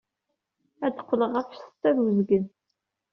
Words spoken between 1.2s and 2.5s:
ɣef ssetta ed wezgen.